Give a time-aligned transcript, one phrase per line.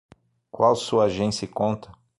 [0.49, 1.91] Qual sua agência e conta?